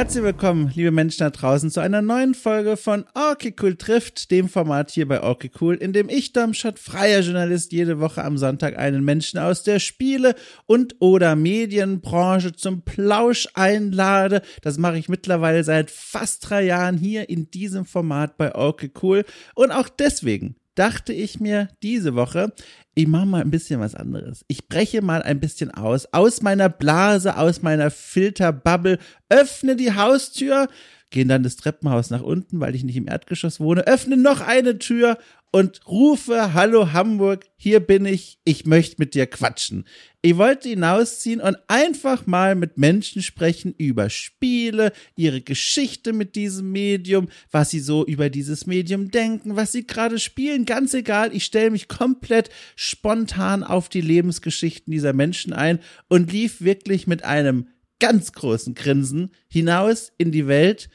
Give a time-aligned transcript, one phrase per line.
[0.00, 4.48] Herzlich willkommen, liebe Menschen da draußen, zu einer neuen Folge von Okay Cool trifft, dem
[4.48, 8.78] Format hier bei Okay Cool, in dem ich, Domschott, freier Journalist, jede Woche am Sonntag
[8.78, 14.40] einen Menschen aus der Spiele- und oder Medienbranche zum Plausch einlade.
[14.62, 19.26] Das mache ich mittlerweile seit fast drei Jahren hier in diesem Format bei Okay Cool.
[19.54, 22.52] Und auch deswegen dachte ich mir diese Woche,
[22.94, 24.44] ich mache mal ein bisschen was anderes.
[24.48, 28.98] Ich breche mal ein bisschen aus, aus meiner Blase, aus meiner Filterbubble,
[29.28, 30.68] öffne die Haustür,
[31.10, 34.78] gehe dann das Treppenhaus nach unten, weil ich nicht im Erdgeschoss wohne, öffne noch eine
[34.78, 35.18] Tür
[35.52, 39.84] und rufe, hallo Hamburg, hier bin ich, ich möchte mit dir quatschen.
[40.22, 46.72] Ich wollte hinausziehen und einfach mal mit Menschen sprechen über Spiele, ihre Geschichte mit diesem
[46.72, 51.46] Medium, was sie so über dieses Medium denken, was sie gerade spielen, ganz egal, ich
[51.46, 57.68] stelle mich komplett spontan auf die Lebensgeschichten dieser Menschen ein und lief wirklich mit einem
[57.98, 60.90] ganz großen Grinsen hinaus in die Welt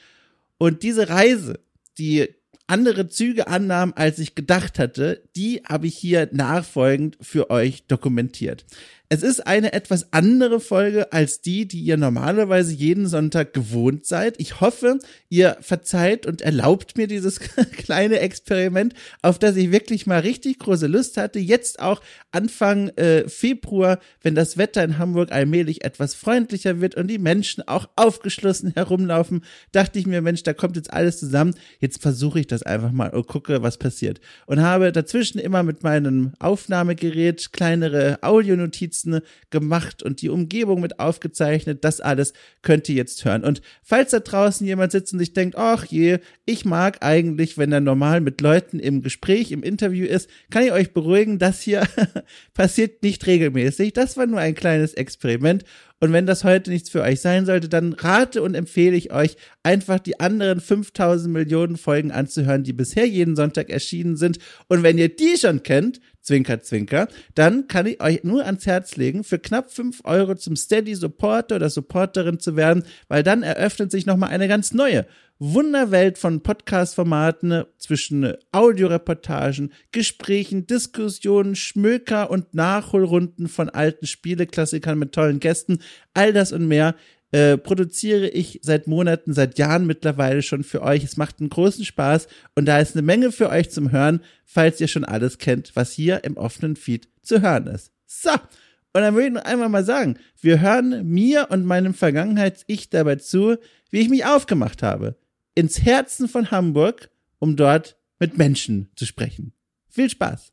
[0.59, 1.59] und diese Reise,
[1.97, 2.27] die
[2.67, 8.65] andere Züge annahm, als ich gedacht hatte, die habe ich hier nachfolgend für euch dokumentiert.
[9.07, 14.39] Es ist eine etwas andere Folge als die, die ihr normalerweise jeden Sonntag gewohnt seid.
[14.39, 14.97] Ich hoffe,
[15.29, 17.39] ihr verzeiht und erlaubt mir dieses
[17.71, 21.37] kleine Experiment, auf das ich wirklich mal richtig große Lust hatte.
[21.37, 27.07] Jetzt auch Anfang äh, Februar, wenn das Wetter in Hamburg allmählich etwas freundlicher wird und
[27.07, 31.53] die Menschen auch aufgeschlossen herumlaufen, dachte ich mir, Mensch, da kommt jetzt alles zusammen.
[31.79, 34.19] Jetzt versuche ich das einfach mal und gucke, was passiert.
[34.47, 40.99] Und habe dazwischen immer mit meinem Aufnahmegerät kleinere Audionotizen Notizen gemacht und die Umgebung mit
[40.99, 41.83] aufgezeichnet.
[41.83, 43.43] Das alles könnt ihr jetzt hören.
[43.43, 47.71] Und falls da draußen jemand sitzt und sich denkt, ach je, ich mag eigentlich, wenn
[47.71, 51.83] er normal mit Leuten im Gespräch, im Interview ist, kann ich euch beruhigen, das hier
[52.53, 53.93] passiert nicht regelmäßig.
[53.93, 55.63] Das war nur ein kleines Experiment
[56.01, 59.37] und wenn das heute nichts für euch sein sollte, dann rate und empfehle ich euch,
[59.63, 64.39] einfach die anderen 5000 Millionen Folgen anzuhören, die bisher jeden Sonntag erschienen sind.
[64.67, 68.97] Und wenn ihr die schon kennt, Zwinker, Zwinker, dann kann ich euch nur ans Herz
[68.97, 73.91] legen, für knapp 5 Euro zum Steady Supporter oder Supporterin zu werden, weil dann eröffnet
[73.91, 75.05] sich nochmal eine ganz neue
[75.37, 85.41] Wunderwelt von Podcast-Formaten zwischen Audioreportagen, Gesprächen, Diskussionen, Schmöker und Nachholrunden von alten Spieleklassikern mit tollen
[85.41, 85.79] Gästen.
[86.13, 86.95] All das und mehr
[87.33, 91.03] äh, produziere ich seit Monaten, seit Jahren mittlerweile schon für euch.
[91.03, 94.79] Es macht einen großen Spaß und da ist eine Menge für euch zum Hören, falls
[94.79, 97.91] ihr schon alles kennt, was hier im offenen Feed zu hören ist.
[98.05, 98.31] So.
[98.31, 103.17] Und dann würde ich noch einmal mal sagen, wir hören mir und meinem Vergangenheits-Ich dabei
[103.17, 103.57] zu,
[103.91, 105.17] wie ich mich aufgemacht habe
[105.55, 109.53] ins Herzen von Hamburg, um dort mit Menschen zu sprechen.
[109.87, 110.51] Viel Spaß!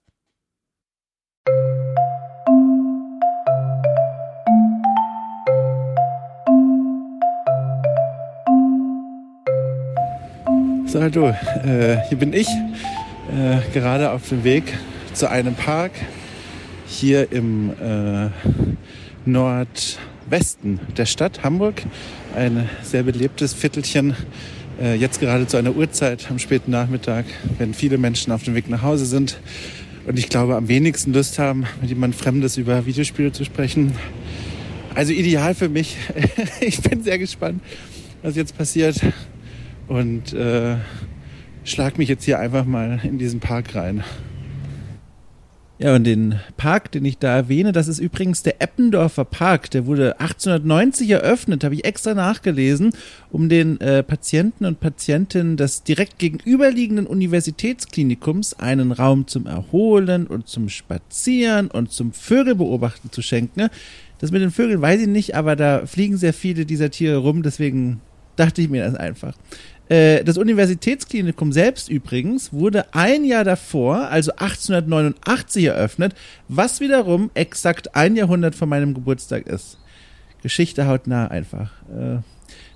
[10.86, 11.30] So, hallo,
[11.64, 14.78] äh, hier bin ich, äh, gerade auf dem Weg
[15.14, 15.92] zu einem Park
[16.86, 18.28] hier im äh,
[19.24, 21.82] Nordwesten der Stadt Hamburg.
[22.36, 24.14] Ein sehr belebtes Viertelchen
[24.82, 27.24] äh, jetzt gerade zu einer Uhrzeit am späten Nachmittag,
[27.58, 29.38] wenn viele Menschen auf dem Weg nach Hause sind
[30.06, 33.92] und ich glaube am wenigsten Lust haben, mit jemand Fremdes über Videospiele zu sprechen.
[34.94, 35.96] Also ideal für mich.
[36.60, 37.62] ich bin sehr gespannt,
[38.22, 39.00] was jetzt passiert
[39.86, 40.76] und äh,
[41.64, 44.02] schlag mich jetzt hier einfach mal in diesen Park rein.
[45.82, 49.68] Ja, und den Park, den ich da erwähne, das ist übrigens der Eppendorfer Park.
[49.72, 52.92] Der wurde 1890 eröffnet, habe ich extra nachgelesen,
[53.32, 60.46] um den äh, Patienten und Patientinnen des direkt gegenüberliegenden Universitätsklinikums einen Raum zum Erholen und
[60.46, 63.68] zum Spazieren und zum Vögelbeobachten zu schenken.
[64.20, 67.42] Das mit den Vögeln weiß ich nicht, aber da fliegen sehr viele dieser Tiere rum,
[67.42, 68.00] deswegen
[68.36, 69.34] dachte ich mir das einfach.
[69.92, 76.14] Äh, das Universitätsklinikum selbst übrigens wurde ein Jahr davor, also 1889 eröffnet,
[76.48, 79.76] was wiederum exakt ein Jahrhundert vor meinem Geburtstag ist.
[80.42, 81.72] Geschichte hautnah einfach.
[81.90, 82.20] Äh,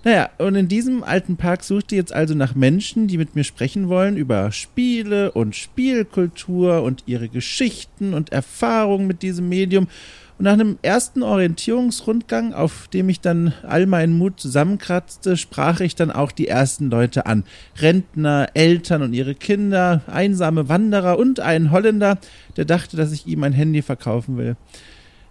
[0.05, 3.45] naja, und in diesem alten Park suchte ich jetzt also nach Menschen, die mit mir
[3.45, 9.89] sprechen wollen über Spiele und Spielkultur und ihre Geschichten und Erfahrungen mit diesem Medium.
[10.39, 15.95] Und nach einem ersten Orientierungsrundgang, auf dem ich dann all meinen Mut zusammenkratzte, sprach ich
[15.95, 17.45] dann auch die ersten Leute an.
[17.79, 22.19] Rentner, Eltern und ihre Kinder, einsame Wanderer und einen Holländer,
[22.57, 24.57] der dachte, dass ich ihm ein Handy verkaufen will.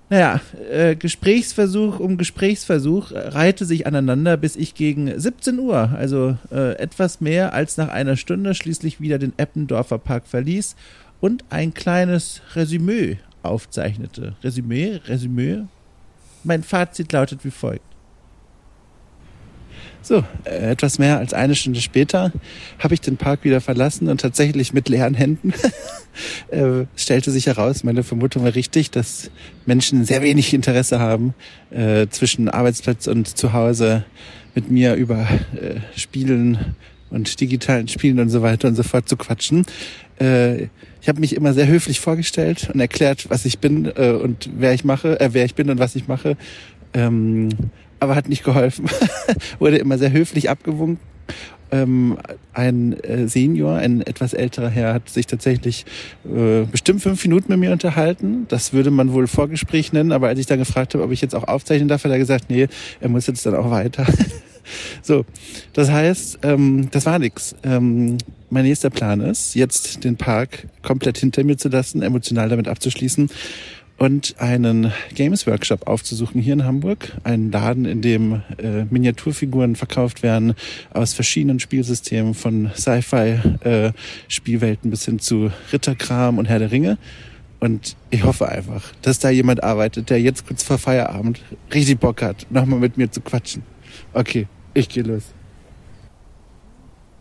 [0.10, 0.40] Naja,
[0.72, 7.22] äh, Gesprächsversuch um Gesprächsversuch reihte sich aneinander, bis ich gegen 17 Uhr, also äh, etwas
[7.22, 10.76] mehr als nach einer Stunde, schließlich wieder den Eppendorfer Park verließ
[11.22, 13.18] und ein kleines Resümee
[13.48, 14.36] aufzeichnete.
[14.44, 15.64] Resümee, Resümee.
[16.44, 17.82] Mein Fazit lautet wie folgt.
[20.02, 22.32] So, äh, etwas mehr als eine Stunde später
[22.78, 25.52] habe ich den Park wieder verlassen und tatsächlich mit leeren Händen
[26.52, 29.32] äh, stellte sich heraus, meine Vermutung war richtig, dass
[29.66, 31.34] Menschen sehr wenig Interesse haben,
[31.72, 34.06] äh, zwischen Arbeitsplatz und Zuhause
[34.54, 35.22] mit mir über
[35.56, 36.76] äh, Spielen
[37.10, 39.66] und digitalen Spielen und so weiter und so fort zu quatschen.
[40.20, 40.68] Äh,
[41.02, 44.74] ich habe mich immer sehr höflich vorgestellt und erklärt, was ich bin äh, und wer
[44.74, 46.38] ich mache, äh, wer ich bin und was ich mache.
[46.94, 47.50] Ähm,
[48.00, 48.90] aber hat nicht geholfen.
[49.60, 51.00] Wurde immer sehr höflich abgewunken.
[51.72, 52.18] Ähm,
[52.54, 55.86] ein äh, Senior, ein etwas älterer Herr, hat sich tatsächlich
[56.24, 58.46] äh, bestimmt fünf Minuten mit mir unterhalten.
[58.50, 61.34] Das würde man wohl Vorgespräch nennen, aber als ich dann gefragt habe, ob ich jetzt
[61.34, 62.68] auch aufzeichnen darf, hat er gesagt, nee,
[63.00, 64.06] er muss jetzt dann auch weiter.
[65.02, 65.26] so,
[65.74, 67.56] das heißt, ähm, das war nix.
[67.64, 68.18] Ähm,
[68.50, 73.30] mein nächster Plan ist, jetzt den Park komplett hinter mir zu lassen, emotional damit abzuschließen
[73.98, 77.14] und einen Games Workshop aufzusuchen hier in Hamburg.
[77.24, 80.56] Einen Laden, in dem äh, Miniaturfiguren verkauft werden
[80.94, 86.98] aus verschiedenen Spielsystemen, von Sci-Fi-Spielwelten äh, bis hin zu Ritterkram und Herr der Ringe.
[87.62, 91.42] Und ich hoffe einfach, dass da jemand arbeitet, der jetzt kurz vor Feierabend
[91.74, 93.64] richtig Bock hat, nochmal mit mir zu quatschen.
[94.14, 95.24] Okay, ich gehe los.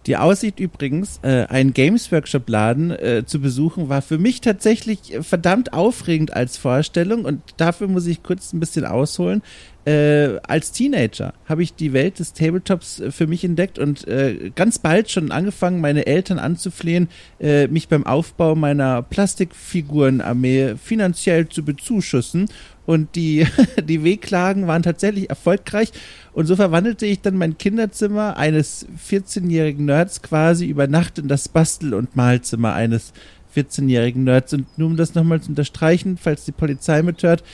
[0.07, 5.17] Die Aussicht übrigens, äh, einen Games Workshop Laden äh, zu besuchen, war für mich tatsächlich
[5.23, 9.43] verdammt aufregend als Vorstellung und dafür muss ich kurz ein bisschen ausholen.
[9.87, 14.51] Äh, als Teenager habe ich die Welt des Tabletops äh, für mich entdeckt und äh,
[14.55, 17.09] ganz bald schon angefangen, meine Eltern anzuflehen,
[17.41, 22.49] äh, mich beim Aufbau meiner Plastikfigurenarmee finanziell zu bezuschussen
[22.87, 23.47] und die,
[23.85, 25.93] die Wehklagen waren tatsächlich erfolgreich.
[26.33, 31.49] Und so verwandelte ich dann mein Kinderzimmer eines 14-jährigen Nerds quasi über Nacht in das
[31.49, 33.13] Bastel- und Malzimmer eines
[33.55, 34.53] 14-jährigen Nerds.
[34.53, 37.45] Und nur um das nochmal zu unterstreichen, falls die Polizei mithört,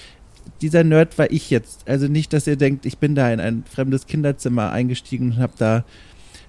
[0.62, 1.88] dieser Nerd war ich jetzt.
[1.88, 5.52] Also nicht, dass ihr denkt, ich bin da in ein fremdes Kinderzimmer eingestiegen und habe
[5.58, 5.84] da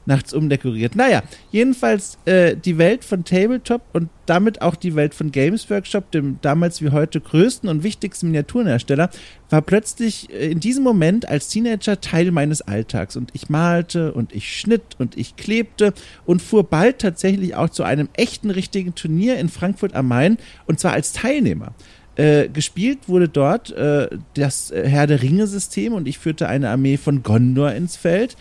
[0.05, 0.95] nachts umdekoriert.
[0.95, 1.21] Naja,
[1.51, 6.39] jedenfalls äh, die Welt von Tabletop und damit auch die Welt von Games Workshop, dem
[6.41, 9.09] damals wie heute größten und wichtigsten Miniaturenhersteller,
[9.49, 13.15] war plötzlich äh, in diesem Moment als Teenager Teil meines Alltags.
[13.15, 15.93] Und ich malte und ich schnitt und ich klebte
[16.25, 20.79] und fuhr bald tatsächlich auch zu einem echten, richtigen Turnier in Frankfurt am Main und
[20.79, 21.73] zwar als Teilnehmer.
[22.17, 27.23] Äh, gespielt wurde dort äh, das Herr der Ringe-System und ich führte eine Armee von
[27.23, 28.35] Gondor ins Feld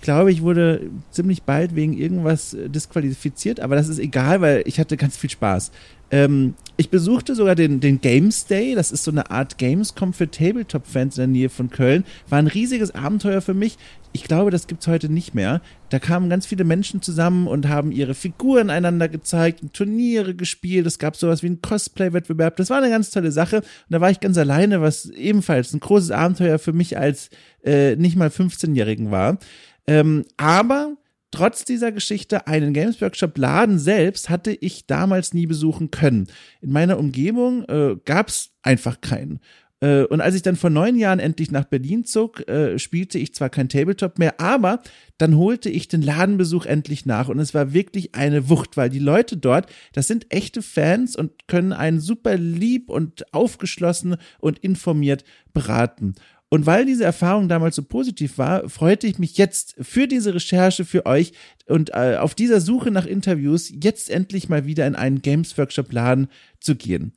[0.00, 4.78] glaube, ich wurde ziemlich bald wegen irgendwas äh, disqualifiziert, aber das ist egal, weil ich
[4.78, 5.70] hatte ganz viel Spaß.
[6.10, 10.30] Ähm, ich besuchte sogar den, den Games Day, das ist so eine Art Gamescom für
[10.30, 12.04] Tabletop-Fans in der Nähe von Köln.
[12.28, 13.76] War ein riesiges Abenteuer für mich.
[14.12, 15.60] Ich glaube, das gibt's heute nicht mehr.
[15.90, 20.86] Da kamen ganz viele Menschen zusammen und haben ihre Figuren einander gezeigt Turniere gespielt.
[20.86, 22.56] Es gab sowas wie einen Cosplay-Wettbewerb.
[22.56, 23.56] Das war eine ganz tolle Sache.
[23.58, 27.28] Und da war ich ganz alleine, was ebenfalls ein großes Abenteuer für mich als
[27.64, 29.38] äh, nicht mal 15-Jährigen war.
[29.88, 30.96] Ähm, aber
[31.30, 36.28] trotz dieser Geschichte, einen Games Workshop Laden selbst hatte ich damals nie besuchen können.
[36.60, 39.40] In meiner Umgebung äh, gab es einfach keinen.
[39.80, 43.34] Äh, und als ich dann vor neun Jahren endlich nach Berlin zog, äh, spielte ich
[43.34, 44.82] zwar kein Tabletop mehr, aber
[45.16, 48.98] dann holte ich den Ladenbesuch endlich nach und es war wirklich eine Wucht, weil die
[48.98, 55.24] Leute dort, das sind echte Fans und können einen super lieb und aufgeschlossen und informiert
[55.52, 56.14] beraten.
[56.50, 60.84] Und weil diese Erfahrung damals so positiv war, freute ich mich jetzt für diese Recherche
[60.86, 61.32] für euch
[61.66, 65.92] und äh, auf dieser Suche nach Interviews jetzt endlich mal wieder in einen Games Workshop
[65.92, 66.28] Laden
[66.58, 67.12] zu gehen.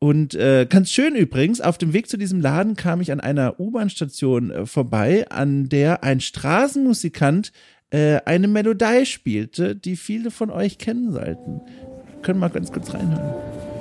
[0.00, 3.60] Und äh, ganz schön übrigens, auf dem Weg zu diesem Laden kam ich an einer
[3.60, 7.52] U-Bahn-Station äh, vorbei, an der ein Straßenmusikant
[7.90, 11.60] äh, eine Melodie spielte, die viele von euch kennen sollten.
[12.22, 13.71] Können wir mal ganz kurz reinhören.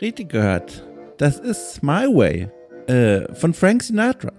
[0.00, 0.84] Richtig gehört.
[1.18, 2.48] Das ist My Way
[2.86, 4.32] äh, von Frank Sinatra.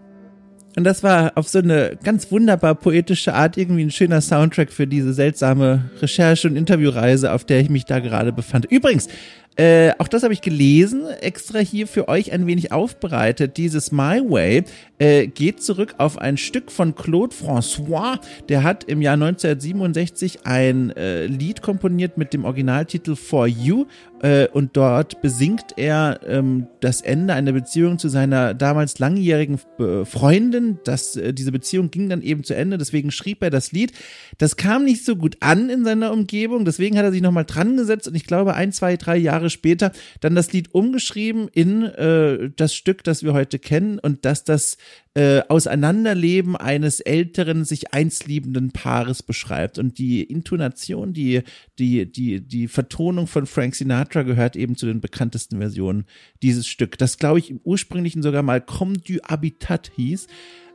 [0.75, 4.88] Und das war auf so eine ganz wunderbar poetische Art irgendwie ein schöner Soundtrack für
[4.88, 8.65] diese seltsame Recherche- und Interviewreise, auf der ich mich da gerade befand.
[8.65, 9.07] Übrigens,
[9.55, 13.57] äh, auch das habe ich gelesen, extra hier für euch ein wenig aufbereitet.
[13.57, 14.63] Dieses My Way
[14.98, 18.19] äh, geht zurück auf ein Stück von Claude François.
[18.50, 23.86] Der hat im Jahr 1967 ein äh, Lied komponiert mit dem Originaltitel For You
[24.24, 30.05] äh, und dort besingt er ähm, das Ende einer Beziehung zu seiner damals langjährigen äh,
[30.05, 30.79] Freundin.
[30.86, 33.91] Das, äh, diese Beziehung ging dann eben zu Ende, deswegen schrieb er das Lied.
[34.38, 37.75] Das kam nicht so gut an in seiner Umgebung, deswegen hat er sich nochmal dran
[37.75, 42.50] gesetzt und ich glaube ein, zwei, drei Jahre später dann das Lied umgeschrieben in äh,
[42.55, 44.77] das Stück, das wir heute kennen und dass das
[45.15, 49.77] äh, Auseinanderleben eines älteren, sich einst liebenden Paares beschreibt.
[49.77, 51.43] Und die Intonation, die,
[51.77, 56.05] die, die, die Vertonung von Frank Sinatra gehört eben zu den bekanntesten Versionen
[56.41, 56.97] dieses Stück.
[56.97, 60.27] Das, glaube ich, im ursprünglichen sogar mal Comme du Habitat hieß.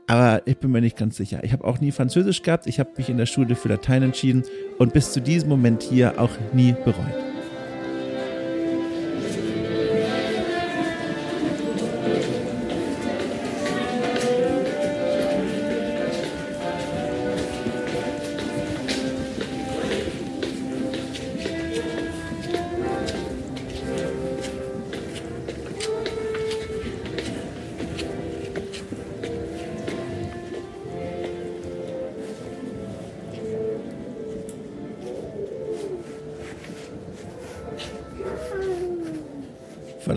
[0.08, 1.44] Aber ich bin mir nicht ganz sicher.
[1.44, 2.66] Ich habe auch nie Französisch gehabt.
[2.66, 4.42] Ich habe mich in der Schule für Latein entschieden
[4.78, 7.27] und bis zu diesem Moment hier auch nie bereut.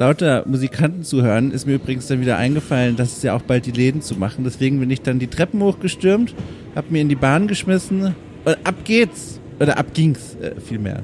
[0.02, 3.68] Lauter Musikanten zu hören, ist mir übrigens dann wieder eingefallen, dass es ja auch bald
[3.68, 4.44] die Läden zu machen.
[4.44, 6.34] Deswegen bin ich dann die Treppen hochgestürmt,
[6.74, 9.40] hab mir in die Bahn geschmissen und ab geht's.
[9.60, 11.04] Oder ab ging's äh, vielmehr.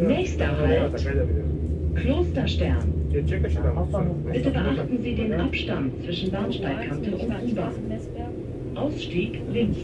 [0.00, 1.06] Nächster Halt.
[1.94, 2.92] Klosterstern.
[3.12, 7.74] Bitte beachten Sie den Abstand zwischen Bahnsteigkante und U-Bahn.
[8.74, 9.78] Ausstieg links.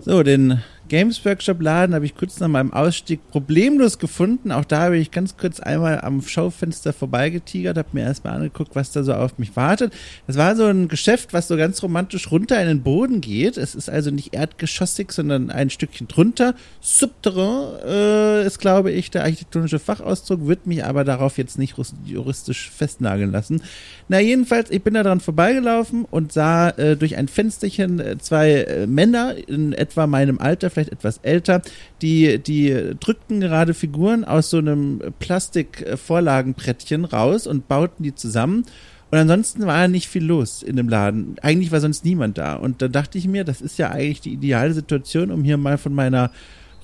[0.00, 4.52] So, den Games Workshop Laden habe ich kurz nach meinem Ausstieg problemlos gefunden.
[4.52, 8.92] Auch da habe ich ganz kurz einmal am Schaufenster vorbeigetigert, habe mir erstmal angeguckt, was
[8.92, 9.94] da so auf mich wartet.
[10.26, 13.56] Es war so ein Geschäft, was so ganz romantisch runter in den Boden geht.
[13.56, 16.54] Es ist also nicht erdgeschossig, sondern ein Stückchen drunter.
[16.80, 22.70] Subterrain äh, ist, glaube ich, der architektonische Fachausdruck, wird mich aber darauf jetzt nicht juristisch
[22.70, 23.62] festnageln lassen.
[24.08, 28.52] Na, jedenfalls, ich bin da dran vorbeigelaufen und sah äh, durch ein Fensterchen äh, zwei
[28.52, 31.62] äh, Männer in etwa meinem Alter, vielleicht etwas älter,
[32.02, 38.66] die, die drückten gerade Figuren aus so einem Plastikvorlagenbrettchen raus und bauten die zusammen.
[39.10, 41.36] Und ansonsten war nicht viel los in dem Laden.
[41.40, 42.56] Eigentlich war sonst niemand da.
[42.56, 45.78] Und da dachte ich mir, das ist ja eigentlich die ideale Situation, um hier mal
[45.78, 46.30] von meiner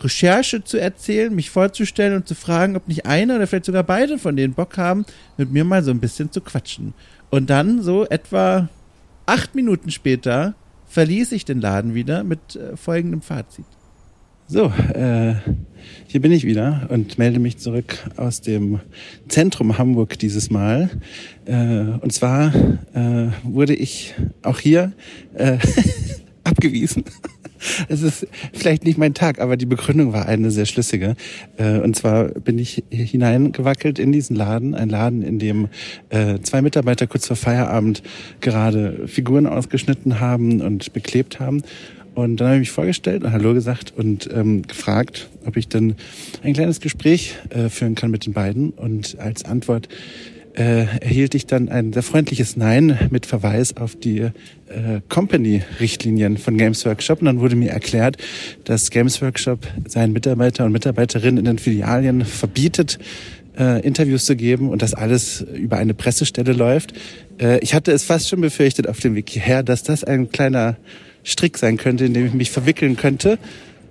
[0.01, 4.19] Recherche zu erzählen, mich vorzustellen und zu fragen, ob nicht einer oder vielleicht sogar beide
[4.19, 5.05] von denen Bock haben,
[5.37, 6.95] mit mir mal so ein bisschen zu quatschen.
[7.31, 8.69] Und dann so etwa
[9.27, 10.55] acht Minuten später
[10.89, 13.67] verließ ich den Laden wieder mit äh, folgendem Fazit.
[14.53, 15.35] So, äh,
[16.09, 18.81] hier bin ich wieder und melde mich zurück aus dem
[19.29, 20.91] Zentrum Hamburg dieses Mal.
[21.45, 21.55] Äh,
[22.01, 22.53] und zwar
[22.93, 24.91] äh, wurde ich auch hier
[25.35, 25.59] äh,
[26.45, 27.05] abgewiesen.
[27.89, 31.15] Es ist vielleicht nicht mein Tag, aber die Begründung war eine sehr schlüssige.
[31.59, 35.69] Äh, und zwar bin ich hineingewackelt in diesen Laden, ein Laden, in dem
[36.09, 38.03] äh, zwei Mitarbeiter kurz vor Feierabend
[38.41, 41.63] gerade Figuren ausgeschnitten haben und beklebt haben.
[42.21, 45.95] Und dann habe ich mich vorgestellt und Hallo gesagt und ähm, gefragt, ob ich dann
[46.43, 48.71] ein kleines Gespräch äh, führen kann mit den beiden.
[48.71, 49.89] Und als Antwort
[50.55, 54.31] äh, erhielt ich dann ein sehr freundliches Nein mit Verweis auf die äh,
[55.09, 57.21] Company-Richtlinien von Games Workshop.
[57.21, 58.19] Und dann wurde mir erklärt,
[58.65, 62.99] dass Games Workshop seinen Mitarbeiter und Mitarbeiterinnen in den Filialien verbietet,
[63.59, 66.93] äh, Interviews zu geben und dass alles über eine Pressestelle läuft.
[67.41, 70.77] Äh, ich hatte es fast schon befürchtet auf dem Weg hierher, dass das ein kleiner
[71.25, 73.39] Strick sein könnte, in dem ich mich verwickeln könnte.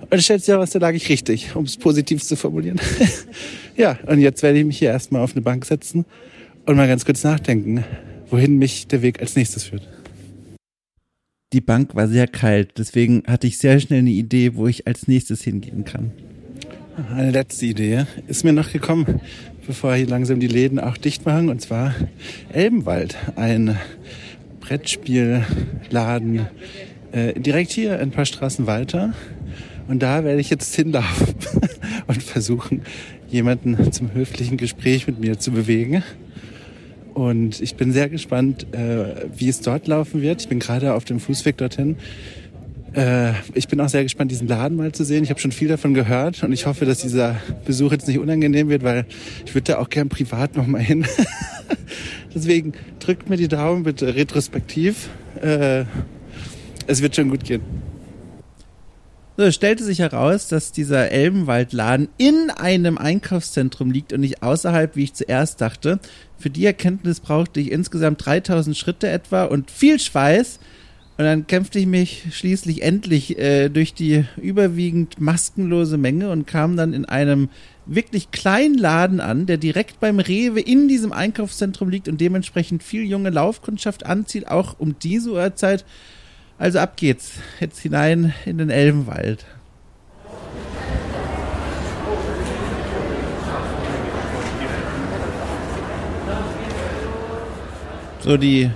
[0.09, 2.79] Und stellt sich heraus, da lag ich richtig, um es positiv zu formulieren.
[3.77, 6.05] ja, und jetzt werde ich mich hier erstmal auf eine Bank setzen
[6.65, 7.83] und mal ganz kurz nachdenken,
[8.29, 9.87] wohin mich der Weg als nächstes führt.
[11.51, 15.07] Die Bank war sehr kalt, deswegen hatte ich sehr schnell eine Idee, wo ich als
[15.07, 16.11] nächstes hingehen kann.
[17.15, 19.21] Eine letzte Idee ist mir noch gekommen,
[19.65, 21.95] bevor hier langsam die Läden auch dicht machen, und zwar
[22.51, 23.77] Elbenwald, ein
[24.59, 26.47] Brettspielladen
[27.11, 29.13] äh, direkt hier ein paar Straßen weiter.
[29.87, 31.35] Und da werde ich jetzt hinlaufen
[32.07, 32.81] und versuchen,
[33.27, 36.03] jemanden zum höflichen Gespräch mit mir zu bewegen.
[37.15, 40.41] Und ich bin sehr gespannt, äh, wie es dort laufen wird.
[40.41, 41.97] Ich bin gerade auf dem Fußweg dorthin.
[42.93, 45.23] Äh, ich bin auch sehr gespannt, diesen Laden mal zu sehen.
[45.23, 48.69] Ich habe schon viel davon gehört und ich hoffe, dass dieser Besuch jetzt nicht unangenehm
[48.69, 49.05] wird, weil
[49.45, 51.05] ich würde da auch gern privat noch mal hin.
[52.35, 55.09] Deswegen drückt mir die Daumen bitte retrospektiv.
[55.41, 55.85] Äh,
[56.89, 57.61] es wird schon gut gehen.
[59.37, 64.95] So, es stellte sich heraus, dass dieser Elbenwaldladen in einem Einkaufszentrum liegt und nicht außerhalb,
[64.97, 65.99] wie ich zuerst dachte.
[66.37, 70.59] Für die Erkenntnis brauchte ich insgesamt 3000 Schritte etwa und viel Schweiß.
[71.17, 76.75] Und dann kämpfte ich mich schließlich endlich äh, durch die überwiegend maskenlose Menge und kam
[76.75, 77.49] dann in einem
[77.85, 83.03] wirklich kleinen Laden an, der direkt beim Rewe in diesem Einkaufszentrum liegt und dementsprechend viel
[83.03, 85.85] junge Laufkundschaft anzieht, auch um diese Uhrzeit.
[86.59, 87.39] Also ab geht's.
[87.61, 89.45] Jetzt hinein in den Elbenwald.
[98.19, 98.69] So, die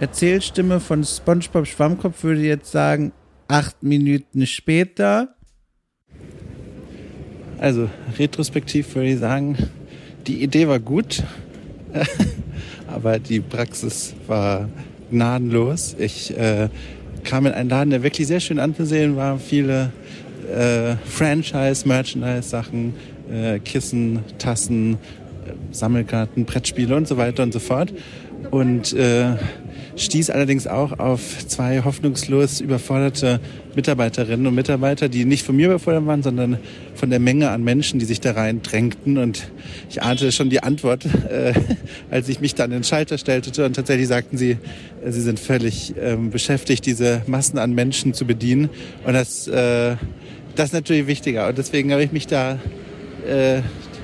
[0.00, 3.12] Erzählstimme von SpongeBob Schwammkopf würde jetzt sagen,
[3.46, 5.36] acht Minuten später.
[7.58, 9.56] Also, retrospektiv würde ich sagen,
[10.26, 11.22] die Idee war gut,
[12.88, 14.68] aber die Praxis war
[15.10, 15.94] gnadenlos.
[15.98, 16.68] Ich äh,
[17.28, 19.38] kam in einen Laden, der wirklich sehr schön anzusehen war.
[19.38, 19.92] Viele
[20.50, 22.94] äh, Franchise, Merchandise-Sachen,
[23.30, 24.96] äh, Kissen, Tassen, äh,
[25.70, 27.92] Sammelkarten, Brettspiele und so weiter und so fort.
[28.50, 29.34] Und äh,
[29.98, 33.40] stieß allerdings auch auf zwei hoffnungslos überforderte
[33.74, 36.58] Mitarbeiterinnen und Mitarbeiter, die nicht von mir überfordert waren, sondern
[36.94, 39.18] von der Menge an Menschen, die sich da rein drängten.
[39.18, 39.50] Und
[39.90, 41.52] ich ahnte schon die Antwort, äh,
[42.10, 43.64] als ich mich dann in den Schalter stellte.
[43.64, 44.52] Und tatsächlich sagten sie,
[45.04, 48.70] äh, sie sind völlig ähm, beschäftigt, diese Massen an Menschen zu bedienen.
[49.04, 49.96] Und das, äh,
[50.54, 51.48] das ist natürlich wichtiger.
[51.48, 52.58] Und deswegen habe ich mich da
[53.28, 53.62] äh,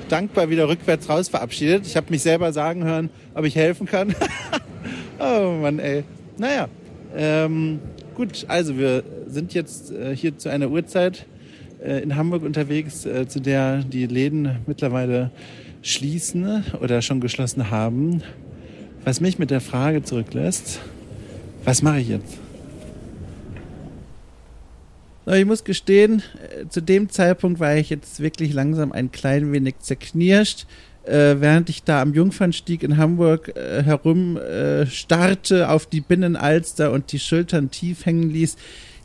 [0.09, 1.87] dankbar wieder rückwärts raus verabschiedet.
[1.87, 4.15] Ich habe mich selber sagen hören, ob ich helfen kann.
[5.19, 6.05] Oh Mann, ey.
[6.39, 6.69] Naja,
[7.17, 7.79] ähm,
[8.15, 11.27] gut, also wir sind jetzt äh, hier zu einer Uhrzeit
[11.83, 15.31] äh, in Hamburg unterwegs, äh, zu der die Läden mittlerweile
[15.83, 18.23] schließen oder schon geschlossen haben.
[19.05, 20.81] Was mich mit der Frage zurücklässt,
[21.65, 22.39] was mache ich jetzt?
[25.27, 26.23] Ich muss gestehen,
[26.61, 30.67] äh, zu dem Zeitpunkt war ich jetzt wirklich langsam ein klein wenig zerknirscht
[31.07, 34.87] äh, während ich da am Jungfernstieg in Hamburg äh, herum äh,
[35.65, 38.57] auf die Binnenalster und die Schultern tief hängen ließ.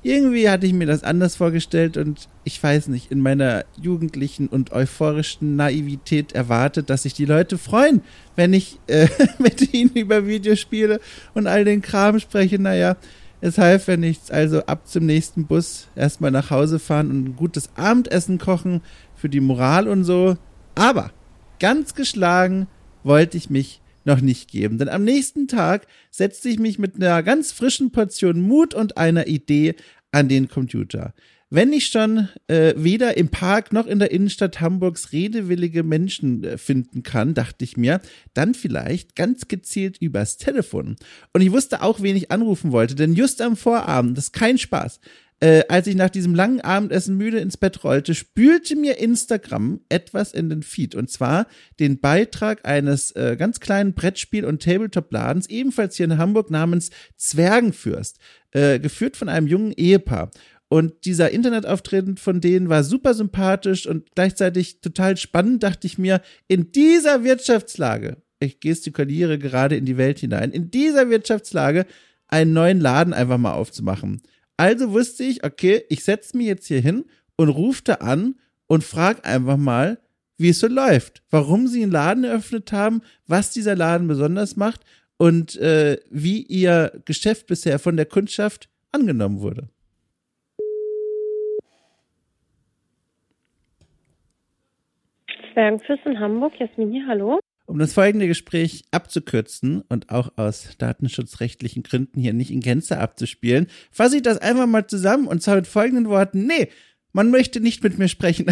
[0.02, 4.72] Irgendwie hatte ich mir das anders vorgestellt und ich weiß nicht, in meiner jugendlichen und
[4.72, 8.02] euphorischen Naivität erwartet, dass sich die Leute freuen,
[8.38, 9.10] wenn ich äh,
[9.40, 11.02] mit ihnen über Videospiele
[11.34, 12.60] und all den Kram spreche.
[12.60, 12.96] Naja,
[13.42, 14.32] es half ja nichts.
[14.32, 18.82] Also ab zum nächsten Bus erstmal nach Hause fahren und ein gutes Abendessen kochen
[19.16, 20.38] für die Moral und so.
[20.76, 21.12] Aber
[21.60, 22.68] Ganz geschlagen
[23.04, 24.78] wollte ich mich noch nicht geben.
[24.78, 29.28] Denn am nächsten Tag setzte ich mich mit einer ganz frischen Portion Mut und einer
[29.28, 29.76] Idee
[30.12, 31.14] an den Computer.
[31.52, 36.58] Wenn ich schon äh, weder im Park noch in der Innenstadt Hamburgs redewillige Menschen äh,
[36.60, 38.02] finden kann, dachte ich mir,
[38.36, 40.96] dann vielleicht ganz gezielt übers Telefon.
[41.34, 44.60] Und ich wusste auch, wen ich anrufen wollte, denn just am Vorabend, das ist kein
[44.60, 45.00] Spaß,
[45.42, 50.34] äh, als ich nach diesem langen Abendessen müde ins Bett rollte, spülte mir Instagram etwas
[50.34, 50.96] in den Feed.
[50.96, 51.48] Und zwar
[51.80, 58.20] den Beitrag eines äh, ganz kleinen Brettspiel- und Tabletop-Ladens, ebenfalls hier in Hamburg, namens Zwergenfürst,
[58.52, 60.32] äh, geführt von einem jungen Ehepaar.
[60.68, 66.22] Und dieser Internetauftritt von denen war super sympathisch und gleichzeitig total spannend, dachte ich mir,
[66.48, 71.86] in dieser Wirtschaftslage, ich gestikuliere gerade in die Welt hinein, in dieser Wirtschaftslage
[72.28, 74.22] einen neuen Laden einfach mal aufzumachen.
[74.60, 77.06] Also wusste ich, okay, ich setze mich jetzt hier hin
[77.38, 78.36] und rufe da an
[78.68, 80.00] und frage einfach mal,
[80.38, 84.82] wie es so läuft, warum sie einen Laden eröffnet haben, was dieser Laden besonders macht
[85.16, 89.70] und äh, wie ihr Geschäft bisher von der Kundschaft angenommen wurde.
[95.54, 97.40] Zwergenfürst in Hamburg, Jasmin hier, hallo.
[97.70, 103.68] Um das folgende Gespräch abzukürzen und auch aus datenschutzrechtlichen Gründen hier nicht in Gänze abzuspielen,
[103.92, 106.48] fasse ich das einfach mal zusammen und zwar mit folgenden Worten.
[106.48, 106.70] Nee,
[107.14, 108.48] man möchte nicht mit mir sprechen.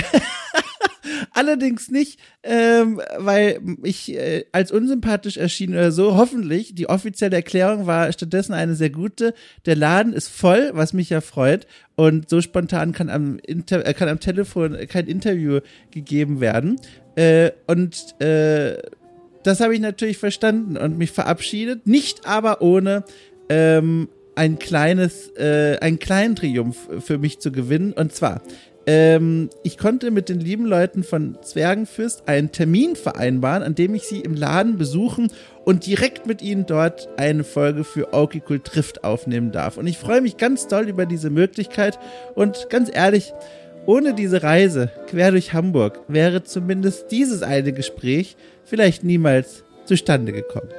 [1.32, 6.16] Allerdings nicht, ähm, weil ich äh, als unsympathisch erschien oder so.
[6.16, 6.76] Hoffentlich.
[6.76, 9.34] Die offizielle Erklärung war stattdessen eine sehr gute.
[9.66, 11.66] Der Laden ist voll, was mich ja freut.
[11.96, 16.80] Und so spontan kann am, Inter äh, kann am Telefon kein Interview gegeben werden.
[17.16, 18.78] Äh, und äh,
[19.48, 23.04] das habe ich natürlich verstanden und mich verabschiedet, nicht aber ohne
[23.50, 27.94] ähm, ein kleines, äh, einen kleinen Triumph für mich zu gewinnen.
[27.94, 28.42] Und zwar,
[28.86, 34.04] ähm, ich konnte mit den lieben Leuten von Zwergenfürst einen Termin vereinbaren, an dem ich
[34.04, 35.32] sie im Laden besuchen
[35.66, 39.78] und direkt mit ihnen dort eine Folge für Cool trifft aufnehmen darf.
[39.78, 42.00] Und ich freue mich ganz doll über diese Möglichkeit
[42.36, 43.34] und ganz ehrlich,
[43.88, 50.70] ohne diese Reise quer durch Hamburg wäre zumindest dieses eine Gespräch vielleicht niemals zustande gekommen.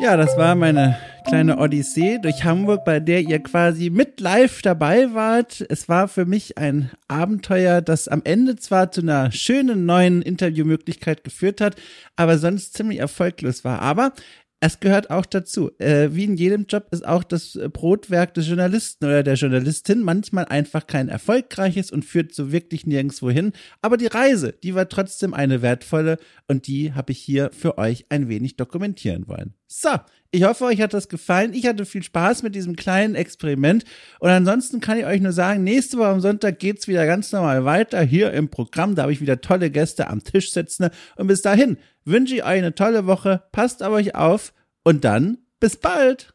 [0.00, 5.14] Ja, das war meine kleine Odyssee durch Hamburg, bei der ihr quasi mit live dabei
[5.14, 5.64] wart.
[5.68, 11.24] Es war für mich ein Abenteuer, das am Ende zwar zu einer schönen neuen Interviewmöglichkeit
[11.24, 11.76] geführt hat,
[12.16, 13.80] aber sonst ziemlich erfolglos war.
[13.80, 14.12] Aber
[14.60, 15.70] es gehört auch dazu.
[15.78, 20.46] Äh, wie in jedem Job ist auch das Brotwerk des Journalisten oder der Journalistin manchmal
[20.46, 23.52] einfach kein erfolgreiches und führt so wirklich nirgendwo hin.
[23.82, 28.06] Aber die Reise, die war trotzdem eine wertvolle und die habe ich hier für euch
[28.08, 29.54] ein wenig dokumentieren wollen.
[29.76, 29.90] So,
[30.30, 31.52] ich hoffe, euch hat das gefallen.
[31.52, 33.84] Ich hatte viel Spaß mit diesem kleinen Experiment.
[34.20, 37.64] Und ansonsten kann ich euch nur sagen, nächste Woche am Sonntag geht's wieder ganz normal
[37.64, 38.94] weiter hier im Programm.
[38.94, 40.90] Da habe ich wieder tolle Gäste am Tisch sitzen.
[41.16, 43.42] Und bis dahin wünsche ich euch eine tolle Woche.
[43.50, 46.33] Passt auf euch auf und dann bis bald.